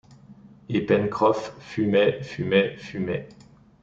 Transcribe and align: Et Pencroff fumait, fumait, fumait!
Et 0.67 0.81
Pencroff 0.83 1.53
fumait, 1.59 2.23
fumait, 2.23 2.75
fumait! 2.79 3.27